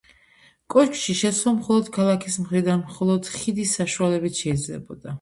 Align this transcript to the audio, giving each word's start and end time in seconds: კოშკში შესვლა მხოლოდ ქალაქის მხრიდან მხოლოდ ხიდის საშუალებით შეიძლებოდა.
კოშკში 0.75 1.15
შესვლა 1.19 1.53
მხოლოდ 1.59 1.93
ქალაქის 1.99 2.39
მხრიდან 2.47 2.83
მხოლოდ 2.89 3.33
ხიდის 3.37 3.79
საშუალებით 3.81 4.45
შეიძლებოდა. 4.47 5.09